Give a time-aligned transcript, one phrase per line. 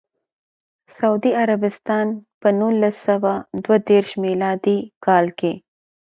[0.97, 2.07] سعودي عربستان
[2.41, 3.31] په نولس سوه
[3.63, 5.53] دوه دیرش میلادي کال کې.